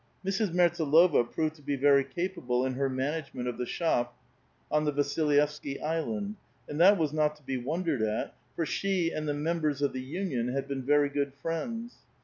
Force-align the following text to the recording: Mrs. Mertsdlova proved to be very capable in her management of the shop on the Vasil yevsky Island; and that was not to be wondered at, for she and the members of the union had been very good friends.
Mrs. 0.25 0.51
Mertsdlova 0.51 1.23
proved 1.31 1.53
to 1.57 1.61
be 1.61 1.75
very 1.75 2.03
capable 2.03 2.65
in 2.65 2.73
her 2.73 2.89
management 2.89 3.47
of 3.47 3.59
the 3.59 3.67
shop 3.67 4.17
on 4.71 4.83
the 4.83 4.91
Vasil 4.91 5.27
yevsky 5.31 5.79
Island; 5.79 6.37
and 6.67 6.79
that 6.81 6.97
was 6.97 7.13
not 7.13 7.35
to 7.35 7.43
be 7.43 7.57
wondered 7.57 8.01
at, 8.01 8.33
for 8.55 8.65
she 8.65 9.11
and 9.11 9.27
the 9.27 9.35
members 9.35 9.79
of 9.83 9.93
the 9.93 10.01
union 10.01 10.47
had 10.47 10.67
been 10.67 10.81
very 10.81 11.07
good 11.09 11.35
friends. 11.35 11.97